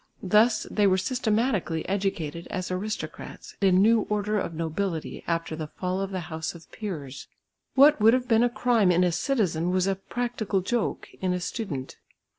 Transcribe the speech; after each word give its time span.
Thus 0.23 0.65
they 0.71 0.87
were 0.87 0.97
systematically 0.97 1.87
educated 1.87 2.47
as 2.47 2.71
aristocrats, 2.71 3.55
a 3.61 3.69
new 3.69 4.07
order 4.09 4.39
of 4.39 4.55
nobility 4.55 5.23
after 5.27 5.55
the 5.55 5.67
fall 5.67 6.01
of 6.01 6.09
the 6.09 6.21
house 6.21 6.55
of 6.55 6.71
peers. 6.71 7.27
What 7.75 8.01
would 8.01 8.15
have 8.15 8.27
been 8.27 8.41
a 8.43 8.49
crime 8.49 8.91
in 8.91 9.03
a 9.03 9.11
citizen 9.11 9.69
was 9.69 9.85
a 9.85 9.93
"practical 9.95 10.61
joke" 10.61 11.07
in 11.21 11.33
a 11.33 11.39
student. 11.39 11.97